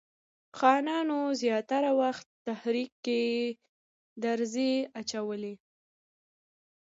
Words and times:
خانانو 0.57 1.19
زیاتره 1.41 1.91
وخت 2.01 2.27
تحریک 2.45 2.91
کې 3.05 3.21
درز 4.23 4.55
اچولی. 4.99 5.55